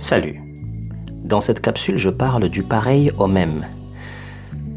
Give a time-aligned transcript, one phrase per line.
[0.00, 0.40] Salut.
[1.24, 3.66] Dans cette capsule, je parle du pareil au même.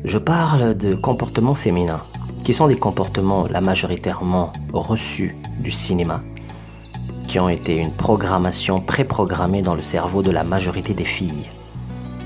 [0.04, 2.02] Je parle de comportements féminins,
[2.44, 6.22] qui sont des comportements la majoritairement reçus du cinéma,
[7.30, 11.48] qui ont été une programmation préprogrammée dans le cerveau de la majorité des filles.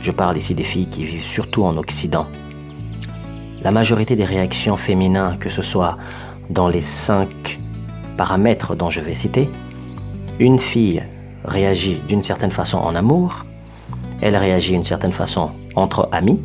[0.02, 2.26] Je parle ici des filles qui vivent surtout en Occident.
[3.62, 6.00] La majorité des réactions féminines, que ce soit
[6.50, 7.60] dans les cinq
[8.18, 9.48] paramètres dont je vais citer,
[10.40, 11.04] une fille
[11.48, 13.46] réagit d'une certaine façon en amour,
[14.22, 16.42] elle réagit d'une certaine façon entre amis,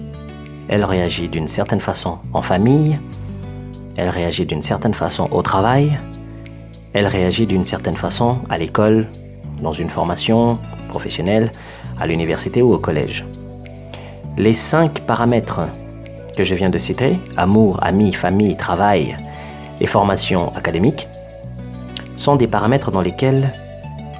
[0.69, 2.99] elle réagit d'une certaine façon en famille,
[3.97, 5.99] elle réagit d'une certaine façon au travail,
[6.95, 9.09] elle réagit d'une certaine façon à l'école,
[9.61, 11.53] dans une formation professionnelle,
[12.01, 13.25] à l'université ou au collège.
[14.37, 15.61] Les cinq paramètres
[16.37, 19.17] que je viens de citer, amour, amis, famille, travail
[19.81, 21.09] et formation académique,
[22.17, 23.53] sont des paramètres dans lesquels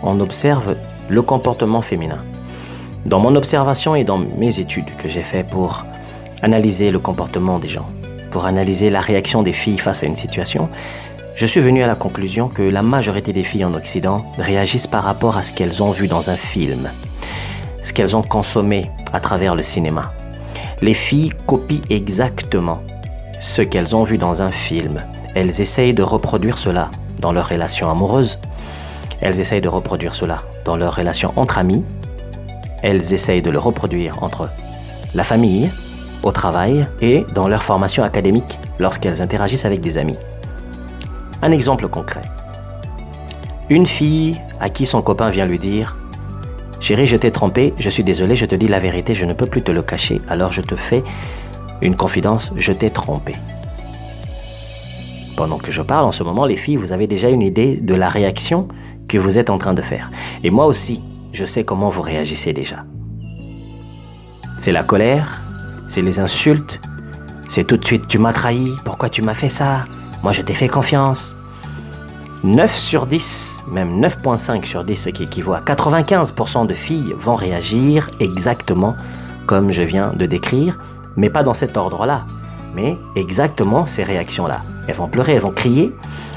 [0.03, 0.77] on observe
[1.09, 2.19] le comportement féminin.
[3.07, 5.85] Dans mon observation et dans mes études que j'ai fait pour
[6.43, 7.87] analyser le comportement des gens,
[8.31, 10.69] pour analyser la réaction des filles face à une situation,
[11.35, 15.05] je suis venu à la conclusion que la majorité des filles en Occident réagissent par
[15.05, 16.89] rapport à ce qu'elles ont vu dans un film,
[17.83, 20.13] ce qu'elles ont consommé à travers le cinéma.
[20.83, 22.81] Les filles copient exactement
[23.41, 25.03] ce qu'elles ont vu dans un film.
[25.35, 28.39] Elles essayent de reproduire cela dans leurs relations amoureuses,
[29.23, 31.85] elles essayent de reproduire cela dans leurs relations entre amis.
[32.83, 34.49] Elles essayent de le reproduire entre
[35.15, 35.71] la famille,
[36.25, 40.19] au travail et dans leur formation académique lorsqu'elles interagissent avec des amis.
[41.41, 42.23] Un exemple concret.
[43.71, 45.97] Une fille à qui son copain vient lui dire
[46.81, 49.47] Chérie, je t'ai trompé, je suis désolé, je te dis la vérité, je ne peux
[49.47, 51.05] plus te le cacher, alors je te fais
[51.81, 53.35] une confidence, je t'ai trompé.
[55.37, 57.95] Pendant que je parle en ce moment, les filles, vous avez déjà une idée de
[57.95, 58.67] la réaction
[59.19, 60.11] vous êtes en train de faire.
[60.43, 61.01] Et moi aussi,
[61.33, 62.85] je sais comment vous réagissez déjà.
[64.59, 65.41] C'est la colère,
[65.89, 66.81] c'est les insultes,
[67.49, 69.83] c'est tout de suite tu m'as trahi, pourquoi tu m'as fait ça?
[70.23, 71.35] Moi je t'ai fait confiance.
[72.45, 77.37] 9 sur 10, même 9.5 sur 10, ce qui équivaut à 95% de filles vont
[77.37, 78.95] réagir exactement
[79.47, 80.79] comme je viens de décrire,
[81.17, 82.23] mais pas dans cet ordre-là,
[82.75, 84.63] mais exactement ces réactions-là.
[84.87, 85.95] Elles vont pleurer, elles vont crier,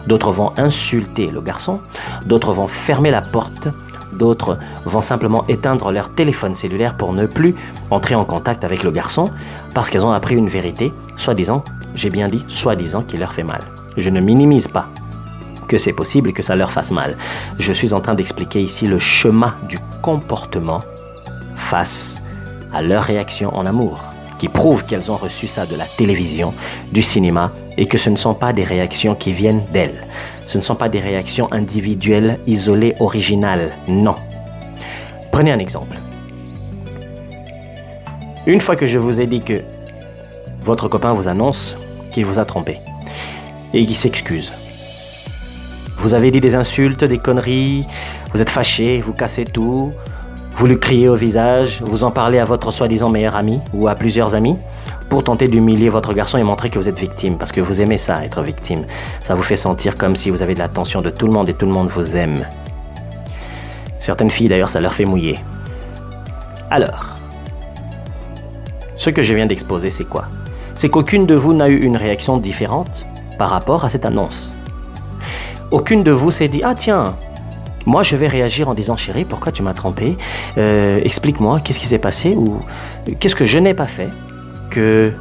[0.08, 1.80] d'autres vont insulter le garçon,
[2.26, 3.68] d'autres vont fermer la porte,
[4.14, 7.56] d'autres vont simplement éteindre leur téléphone cellulaire pour ne plus
[7.92, 9.26] entrer en contact avec le garçon
[9.74, 11.64] parce qu'elles ont appris une vérité, soi-disant,
[11.96, 13.62] j'ai bien dit soi-disant, qui leur fait mal.
[13.98, 14.88] Je ne minimise pas
[15.68, 17.18] que c'est possible que ça leur fasse mal.
[17.58, 20.82] Je suis en train d'expliquer ici le chemin du comportement
[21.56, 22.22] face
[22.74, 24.04] à leur réaction en amour
[24.38, 26.54] qui prouvent qu'elles ont reçu ça de la télévision,
[26.92, 30.08] du cinéma, et que ce ne sont pas des réactions qui viennent d'elles.
[30.46, 33.72] Ce ne sont pas des réactions individuelles, isolées, originales.
[33.88, 34.16] Non.
[35.32, 35.98] Prenez un exemple.
[38.46, 39.62] Une fois que je vous ai dit que
[40.64, 41.76] votre copain vous annonce
[42.12, 42.80] qu'il vous a trompé
[43.74, 44.52] et qu'il s'excuse,
[45.98, 47.86] vous avez dit des insultes, des conneries,
[48.34, 49.92] vous êtes fâché, vous cassez tout,
[50.56, 53.96] vous lui criez au visage, vous en parlez à votre soi-disant meilleur ami ou à
[53.96, 54.58] plusieurs amis
[55.10, 57.98] pour tenter d'humilier votre garçon et montrer que vous êtes victime, parce que vous aimez
[57.98, 58.86] ça, être victime.
[59.22, 61.54] Ça vous fait sentir comme si vous avez de l'attention de tout le monde et
[61.54, 62.46] tout le monde vous aime.
[64.00, 65.40] Certaines filles d'ailleurs, ça leur fait mouiller.
[66.72, 67.06] Alors,
[68.96, 70.26] ce que je viens d'exposer, c'est quoi?
[70.74, 73.06] C'est qu'aucune de vous n'a eu une réaction différente
[73.38, 74.58] par rapport à cette annonce.
[75.70, 77.18] Aucune de vous s'est dit, ah tiens,
[77.86, 80.18] moi, je vais réagir en disant chérie, pourquoi tu m'as trompé
[80.58, 82.60] euh, Explique-moi, qu'est-ce qui s'est passé ou
[83.20, 84.10] qu'est-ce que je n'ai pas fait
[84.72, 85.12] que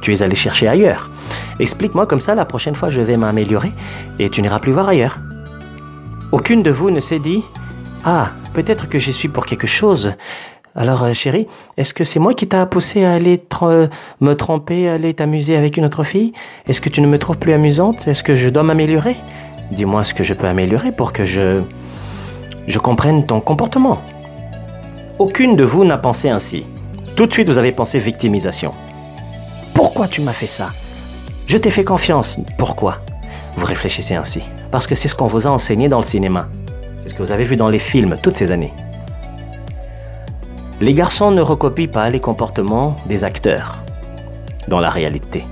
[0.00, 1.10] tu es allé chercher ailleurs
[1.58, 3.72] Explique-moi comme ça, la prochaine fois, je vais m'améliorer
[4.18, 5.18] et tu n'iras plus voir ailleurs.
[6.30, 7.42] Aucune de vous ne s'est dit
[8.04, 10.12] ah, peut-être que j'y suis pour quelque chose.
[10.76, 11.46] Alors, euh, chérie,
[11.78, 13.42] est-ce que c'est moi qui t'a poussé à aller
[14.20, 16.32] me tromper, à aller t'amuser avec une autre fille?
[16.68, 18.06] Est-ce que tu ne me trouves plus amusante?
[18.06, 19.16] Est-ce que je dois m'améliorer?
[19.70, 21.62] Dis-moi ce que je peux améliorer pour que je
[22.66, 23.98] je comprenne ton comportement.
[25.18, 26.64] Aucune de vous n'a pensé ainsi.
[27.16, 28.72] Tout de suite, vous avez pensé victimisation.
[29.74, 30.70] Pourquoi tu m'as fait ça?
[31.46, 32.40] Je t'ai fait confiance.
[32.58, 32.98] Pourquoi?
[33.56, 34.42] Vous réfléchissez ainsi.
[34.70, 36.48] Parce que c'est ce qu'on vous a enseigné dans le cinéma.
[36.98, 38.72] C'est ce que vous avez vu dans les films toutes ces années.
[40.80, 43.78] Les garçons ne recopient pas les comportements des acteurs
[44.66, 45.44] dans la réalité.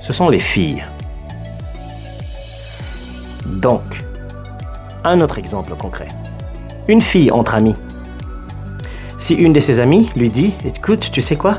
[0.00, 0.84] Ce sont les filles.
[3.44, 4.05] Donc,
[5.06, 6.08] un autre exemple concret.
[6.88, 7.74] Une fille entre amis.
[9.18, 11.58] Si une de ses amies lui dit, écoute, tu sais quoi?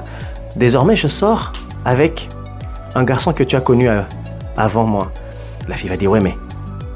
[0.55, 1.53] Désormais, je sors
[1.85, 2.29] avec
[2.95, 4.01] un garçon que tu as connu euh,
[4.55, 5.11] avant moi.
[5.67, 6.35] La fille va dire, ouais, mais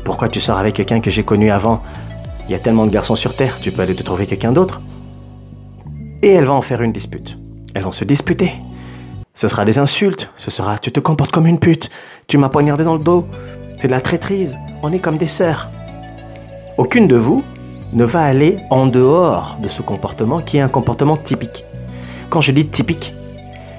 [0.04, 1.82] pourquoi tu sors avec quelqu'un que j'ai connu avant?
[2.48, 4.82] Il y a tellement de garçons sur Terre, tu peux aller te trouver quelqu'un d'autre.
[6.22, 7.38] Et elle va en faire une dispute.
[7.74, 8.54] Elles vont se disputer.
[9.36, 11.90] Ce sera des insultes, ce sera tu te comportes comme une pute,
[12.28, 13.26] tu m'as poignardé dans le dos,
[13.78, 15.70] c'est de la traîtrise, on est comme des sœurs.
[16.78, 17.44] Aucune de vous
[17.94, 21.66] ne va aller en dehors de ce comportement qui est un comportement typique.
[22.30, 23.14] Quand je dis typique,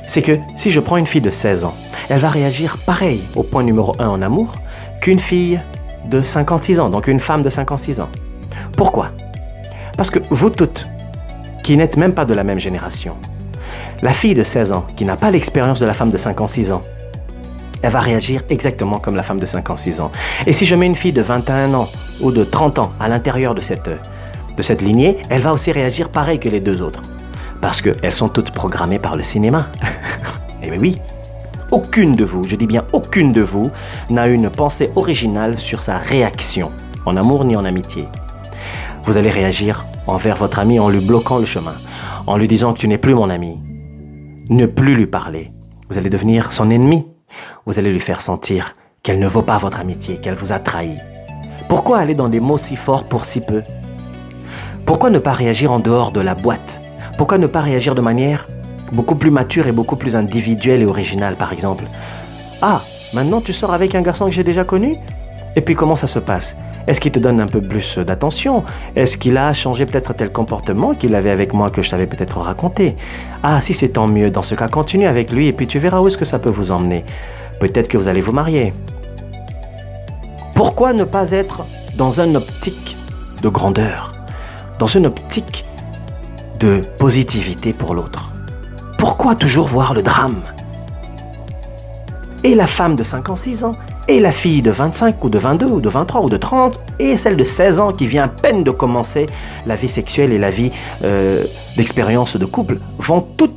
[0.06, 1.74] c'est que si je prends une fille de 16 ans,
[2.10, 4.52] elle va réagir pareil au point numéro 1 en amour
[5.00, 5.58] qu'une fille
[6.04, 8.08] de 56 ans, donc une femme de 56 ans.
[8.76, 9.12] Pourquoi?
[9.96, 10.86] Parce que vous toutes,
[11.62, 13.14] qui n'êtes même pas de la même génération,
[14.02, 16.82] la fille de 16 ans, qui n'a pas l'expérience de la femme de 56 ans,
[17.82, 20.10] elle va réagir exactement comme la femme de 56 ans.
[20.46, 21.88] Et si je mets une fille de 21 ans
[22.20, 23.90] ou de 30 ans à l'intérieur de cette,
[24.56, 27.02] de cette lignée, elle va aussi réagir pareil que les deux autres.
[27.60, 29.66] Parce qu'elles sont toutes programmées par le cinéma.
[30.64, 30.96] Eh oui,
[31.72, 33.72] aucune de vous, je dis bien aucune de vous,
[34.10, 36.70] n'a une pensée originale sur sa réaction,
[37.04, 38.06] en amour ni en amitié.
[39.02, 41.74] Vous allez réagir envers votre ami en lui bloquant le chemin,
[42.28, 43.58] en lui disant que tu n'es plus mon ami.
[44.50, 45.50] Ne plus lui parler.
[45.88, 47.06] Vous allez devenir son ennemi.
[47.66, 50.96] Vous allez lui faire sentir qu'elle ne vaut pas votre amitié, qu'elle vous a trahi.
[51.68, 53.62] Pourquoi aller dans des mots si forts pour si peu?
[54.86, 56.80] Pourquoi ne pas réagir en dehors de la boîte?
[57.16, 58.48] Pourquoi ne pas réagir de manière
[58.92, 61.84] beaucoup plus mature et beaucoup plus individuelle et originale, par exemple?
[62.60, 62.80] Ah,
[63.14, 64.96] maintenant tu sors avec un garçon que j'ai déjà connu?
[65.56, 66.56] Et puis comment ça se passe?
[66.86, 68.64] Est-ce qu'il te donne un peu plus d'attention?
[68.96, 72.38] Est-ce qu'il a changé peut-être tel comportement qu'il avait avec moi que je t'avais peut-être
[72.38, 72.96] raconté?
[73.42, 74.30] Ah, si c'est tant mieux.
[74.30, 76.50] Dans ce cas, continue avec lui et puis tu verras où est-ce que ça peut
[76.50, 77.04] vous emmener.
[77.60, 78.74] Peut-être que vous allez vous marier.
[80.54, 81.64] Pourquoi ne pas être
[81.96, 82.96] dans une optique
[83.42, 84.12] de grandeur?
[84.78, 85.64] Dans une optique
[86.58, 88.32] de positivité pour l'autre
[88.98, 90.42] Pourquoi toujours voir le drame?
[92.44, 93.76] Et la femme de 56 ans
[94.08, 97.16] et la fille de 25 ou de 22 ou de 23 ou de 30 et
[97.16, 99.26] celle de 16 ans qui vient à peine de commencer
[99.66, 100.72] la vie sexuelle et la vie
[101.04, 101.44] euh,
[101.76, 103.52] d'expérience de couple vont toutes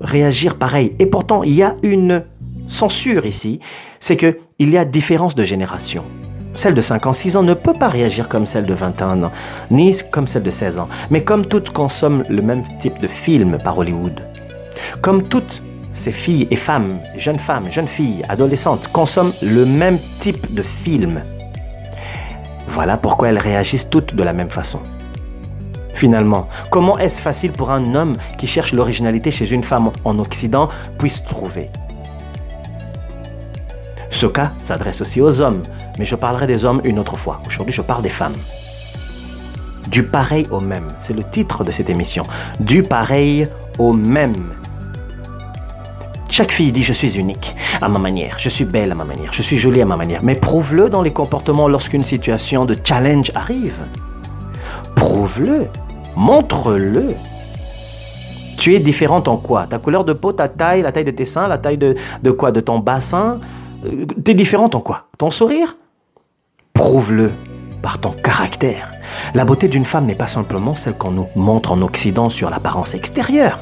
[0.00, 0.94] réagir pareil.
[0.98, 2.24] Et pourtant, il y a une
[2.68, 3.60] censure ici,
[4.00, 6.04] c'est que il y a différence de génération.
[6.56, 9.32] Celle de 5 ans, 6 ans ne peut pas réagir comme celle de 21 ans,
[9.70, 10.88] ni comme celle de 16 ans.
[11.10, 14.20] Mais comme toutes consomment le même type de film par Hollywood,
[15.00, 15.62] comme toutes
[16.04, 21.22] ces filles et femmes, jeunes femmes, jeunes filles, adolescentes, consomment le même type de film.
[22.68, 24.80] Voilà pourquoi elles réagissent toutes de la même façon.
[25.94, 30.68] Finalement, comment est-ce facile pour un homme qui cherche l'originalité chez une femme en Occident
[30.98, 31.70] puisse trouver?
[34.10, 35.62] Ce cas s'adresse aussi aux hommes,
[35.98, 37.40] mais je parlerai des hommes une autre fois.
[37.46, 38.36] Aujourd'hui, je parle des femmes.
[39.88, 42.24] Du pareil au même, c'est le titre de cette émission.
[42.60, 43.46] Du pareil
[43.78, 44.52] au même.
[46.36, 49.32] Chaque fille dit je suis unique à ma manière, je suis belle à ma manière,
[49.32, 50.24] je suis jolie à ma manière.
[50.24, 53.80] Mais prouve-le dans les comportements lorsqu'une situation de challenge arrive.
[54.96, 55.68] Prouve-le,
[56.16, 57.14] montre-le.
[58.58, 59.68] Tu es différente en quoi?
[59.68, 61.94] Ta couleur de peau, ta taille, la taille de tes seins, la taille de,
[62.32, 62.50] quoi?
[62.50, 63.38] De ton bassin?
[63.86, 65.04] Euh, Tu es différente en quoi?
[65.18, 65.76] Ton sourire?
[66.72, 67.30] Prouve-le
[67.80, 68.90] par ton caractère.
[69.34, 72.92] La beauté d'une femme n'est pas simplement celle qu'on nous montre en Occident sur l'apparence
[72.94, 73.60] extérieure.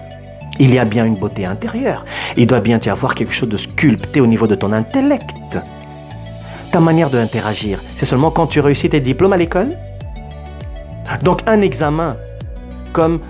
[0.59, 2.05] Il y a bien une beauté intérieure.
[2.37, 5.31] Il doit bien y avoir quelque chose de sculpté au niveau de ton intellect.
[6.71, 9.77] Ta manière d'interagir, c'est seulement quand tu réussis tes diplômes à l'école
[11.23, 12.17] Donc un examen,
[12.93, 13.21] comme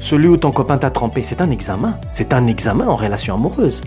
[0.00, 1.98] celui où ton copain t'a trompé, c'est un examen.
[2.12, 3.80] C'est un examen en relation amoureuse.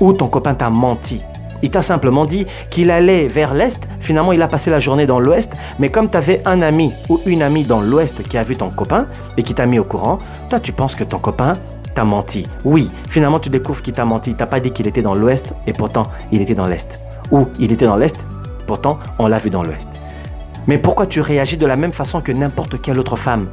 [0.00, 1.22] Ou ton copain t'a menti,
[1.66, 3.82] il t'a simplement dit qu'il allait vers l'Est.
[3.98, 5.52] Finalement, il a passé la journée dans l'Ouest.
[5.80, 8.70] Mais comme tu avais un ami ou une amie dans l'Ouest qui a vu ton
[8.70, 10.18] copain et qui t'a mis au courant,
[10.48, 11.54] toi, tu penses que ton copain
[11.92, 12.44] t'a menti.
[12.64, 14.30] Oui, finalement, tu découvres qu'il t'a menti.
[14.30, 17.00] Il t'a pas dit qu'il était dans l'Ouest et pourtant, il était dans l'Est.
[17.32, 18.24] Ou il était dans l'Est,
[18.68, 19.88] pourtant, on l'a vu dans l'Ouest.
[20.68, 23.48] Mais pourquoi tu réagis de la même façon que n'importe quelle autre femme?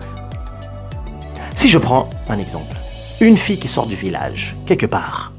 [1.56, 2.78] Si je prends un exemple,
[3.22, 5.33] une fille qui sort du village, quelque part,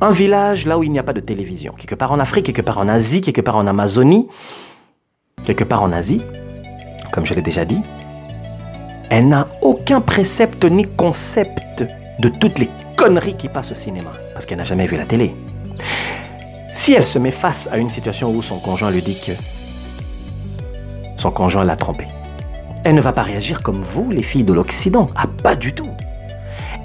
[0.00, 2.62] un village là où il n'y a pas de télévision, quelque part en Afrique, quelque
[2.62, 4.28] part en Asie, quelque part en Amazonie,
[5.44, 6.22] quelque part en Asie,
[7.12, 7.80] comme je l'ai déjà dit,
[9.10, 11.84] elle n'a aucun précepte ni concept
[12.18, 15.34] de toutes les conneries qui passent au cinéma, parce qu'elle n'a jamais vu la télé.
[16.72, 19.32] Si elle se met face à une situation où son conjoint lui dit que
[21.16, 22.08] son conjoint l'a trompée,
[22.84, 25.08] elle ne va pas réagir comme vous, les filles de l'Occident.
[25.16, 25.88] Ah, pas du tout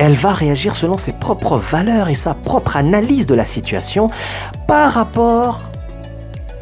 [0.02, 4.08] elle va réagir selon ses propres valeurs et sa propre analyse de la situation
[4.66, 5.62] par rapport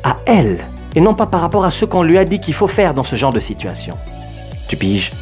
[0.04, 0.60] à elle
[0.94, 3.04] et non pas par rapport à ce qu'on lui a dit qu'il faut faire dans
[3.04, 3.96] ce genre de situation.
[4.68, 5.14] Tu piges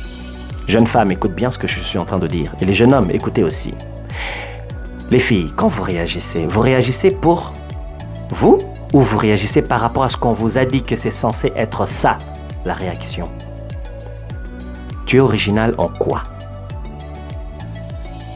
[0.67, 2.55] Jeune femme, écoute bien ce que je suis en train de dire.
[2.59, 3.75] Et les jeunes hommes, écoutez aussi.
[5.11, 7.53] Les filles, quand vous réagissez, vous réagissez pour
[8.31, 8.57] vous
[8.93, 11.87] ou vous réagissez par rapport à ce qu'on vous a dit que c'est censé être
[11.87, 12.17] ça
[12.65, 13.29] la réaction?
[15.05, 16.23] Tu es original en quoi?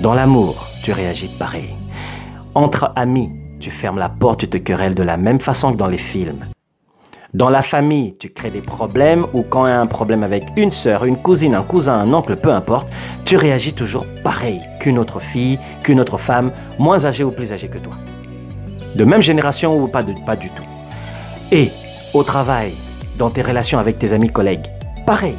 [0.02, 1.76] Dans l'amour, tu réagis pareil.
[2.56, 3.30] Entre amis,
[3.60, 6.44] tu fermes la porte, tu te querelles de la même façon que dans les films.
[7.36, 10.46] Dans la famille, tu crées des problèmes ou quand il y a un problème avec
[10.58, 12.90] une sœur, une cousine, un cousin, un oncle, peu importe,
[13.26, 17.68] tu réagis toujours pareil qu'une autre fille, qu'une autre femme, moins âgée ou plus âgée
[17.68, 17.94] que toi.
[18.96, 20.66] De même génération ou pas, du tout.
[21.52, 21.70] Et
[22.16, 22.72] au travail,
[23.20, 24.66] dans tes relations avec tes amis collègues,
[25.06, 25.36] pareil,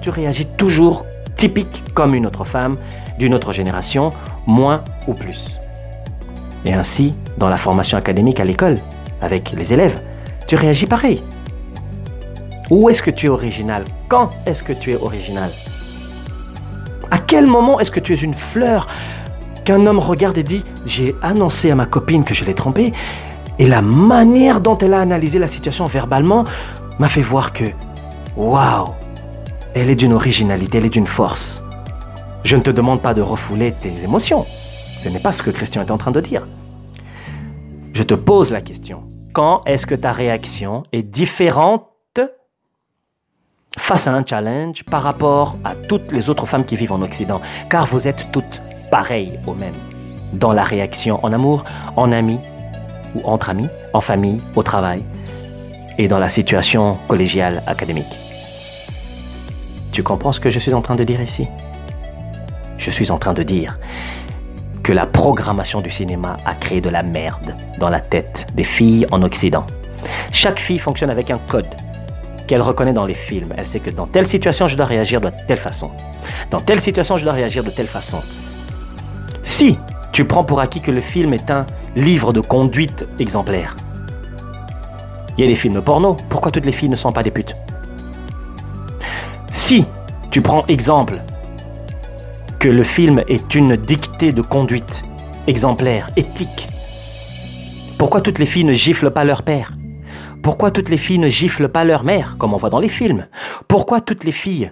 [0.00, 1.04] tu réagis toujours
[1.36, 2.76] typique comme une autre femme
[3.18, 4.10] d'une autre génération,
[4.46, 5.58] moins ou plus.
[6.64, 8.78] Et ainsi, dans la formation académique à l'école,
[9.20, 10.00] avec les élèves,
[10.46, 11.22] tu réagis pareil.
[12.70, 13.84] Où est-ce que tu es original?
[14.08, 15.50] Quand est-ce que tu es original?
[17.10, 18.88] À quel moment est-ce que tu es une fleur
[19.64, 22.92] qu'un homme regarde et dit J'ai annoncé à ma copine que je l'ai trompée
[23.58, 26.44] et la manière dont elle a analysé la situation verbalement
[26.98, 27.64] m'a fait voir que,
[28.36, 28.88] waouh,
[29.76, 31.62] elle est d'une originalité, elle est d'une force.
[32.44, 34.46] Je ne te demande pas de refouler tes émotions.
[35.02, 36.46] Ce n'est pas ce que Christian est en train de dire.
[37.92, 39.02] Je te pose la question.
[39.34, 41.84] Quand est-ce que ta réaction est différente
[43.76, 47.42] face à un challenge par rapport à toutes les autres femmes qui vivent en Occident?
[47.68, 49.74] Car vous êtes toutes pareilles au même.
[50.32, 51.64] Dans la réaction en amour,
[51.96, 52.38] en ami
[53.14, 55.04] ou entre amis, en famille, au travail
[55.98, 58.25] et dans la situation collégiale académique.
[59.96, 61.48] Tu comprends ce que je suis en train de dire ici?
[62.76, 63.78] Je suis en train de dire
[64.82, 69.06] que la programmation du cinéma a créé de la merde dans la tête des filles
[69.10, 69.64] en Occident.
[70.32, 71.74] Chaque fille fonctionne avec un code
[72.46, 73.54] qu'elle reconnaît dans les films.
[73.56, 75.90] Elle sait que dans telle situation, je dois réagir de telle façon.
[76.50, 78.20] Dans telle situation, je dois réagir de telle façon.
[79.44, 79.78] Si
[80.12, 81.64] tu prends pour acquis que le film est un
[81.96, 83.74] livre de conduite exemplaire,
[85.38, 87.56] il y a des films porno, pourquoi toutes les filles ne sont pas des putes?
[89.66, 89.84] Si
[90.30, 91.20] tu prends exemple
[92.60, 95.02] que le film est une dictée de conduite
[95.48, 96.68] exemplaire, éthique.
[97.98, 99.72] Pourquoi toutes les filles ne giflent pas leur père?
[100.40, 103.26] Pourquoi toutes les filles ne giflent pas leur mère, comme on voit dans les films?
[103.66, 104.70] Pourquoi toutes les filles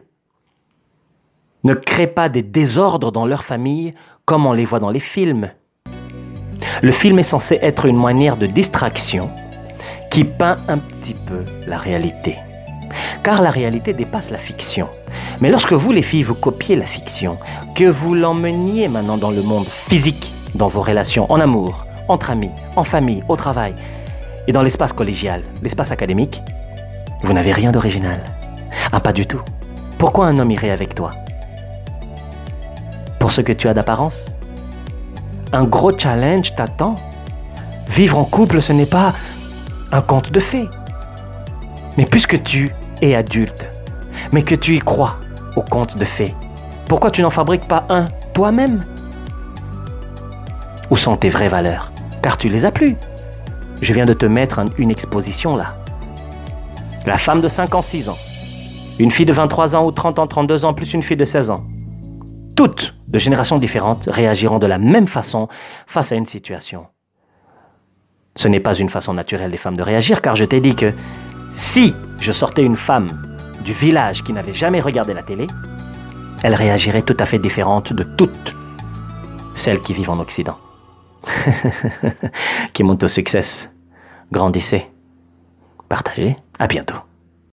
[1.65, 5.51] ne créent pas des désordres dans leur famille, comme on les voit dans les films?
[6.83, 9.29] Le film est censé être une manière de distraction
[10.13, 12.37] qui peint un petit peu la réalité.
[13.25, 14.87] Car la réalité dépasse la fiction.
[15.41, 17.39] Mais lorsque vous, les filles, vous copiez la fiction,
[17.75, 22.51] que vous l'emmeniez maintenant dans le monde physique, dans vos relations en amour, entre amis,
[22.77, 23.75] en famille, au travail,
[24.47, 26.43] et dans l'espace collégial, l'espace académique,
[27.23, 28.23] vous n'avez rien d'original.
[28.93, 29.41] Ah, pas du tout.
[29.97, 31.11] Pourquoi un homme irait avec toi?
[33.19, 34.27] Pour ce que tu as d'apparence?
[35.51, 36.97] Un gros challenge t'attend?
[37.89, 39.15] Vivre en couple, ce n'est pas
[39.93, 40.69] un conte de fées.
[41.97, 42.71] Mais puisque tu
[43.03, 43.69] es adulte,
[44.33, 45.17] mais que tu y crois
[45.57, 46.35] au conte de fées,
[46.89, 48.85] pourquoi tu n'en fabriques pas un toi-même?
[50.91, 51.91] Où sont tes vraies valeurs?
[52.23, 52.97] Car tu les as plus.
[53.81, 55.77] Je viens de te mettre une exposition là.
[57.07, 58.19] La femme de 5 ans, 6 ans.
[58.99, 61.51] Une fille de 23 ans ou 30 ans, 32 ans, plus une fille de 16
[61.51, 61.65] ans.
[62.57, 65.49] Toutes, de générations différentes, réagiront de la même façon
[65.87, 66.87] face à une situation.
[68.37, 70.93] Ce n'est pas une façon naturelle des femmes de réagir, car je t'ai dit que
[71.53, 73.07] si je sortais une femme
[73.65, 75.47] du village qui n'avait jamais regardé la télé,
[76.43, 78.57] elle réagirait tout à fait différente de toutes
[79.55, 80.57] celles qui vivent en Occident.
[82.73, 83.69] qui montent au succès.
[84.33, 84.87] Grandissez.
[85.87, 86.37] Partagez.
[86.59, 86.97] À bientôt.